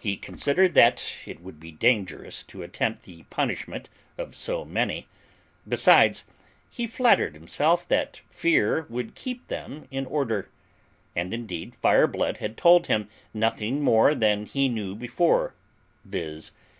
He 0.00 0.16
considered 0.16 0.74
that 0.74 1.04
it 1.26 1.40
would 1.40 1.60
be 1.60 1.70
dangerous 1.70 2.42
to 2.42 2.64
attempt 2.64 3.04
the 3.04 3.22
punishment 3.30 3.88
of 4.18 4.34
so 4.34 4.64
many; 4.64 5.06
besides, 5.68 6.24
he 6.68 6.88
flattered 6.88 7.34
himself 7.36 7.86
that 7.86 8.20
fear 8.28 8.86
would 8.88 9.14
keep 9.14 9.46
them 9.46 9.86
in 9.92 10.04
order: 10.04 10.48
and 11.14 11.32
indeed 11.32 11.76
Fireblood 11.84 12.38
had 12.38 12.56
told 12.56 12.88
him 12.88 13.08
nothing 13.32 13.80
more 13.80 14.12
than 14.16 14.46
he 14.46 14.68
knew 14.68 14.96
before, 14.96 15.54
viz. 16.04 16.50